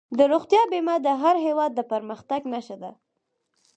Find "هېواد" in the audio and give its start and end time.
1.45-1.71